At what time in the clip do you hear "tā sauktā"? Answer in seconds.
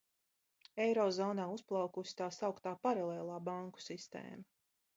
2.23-2.73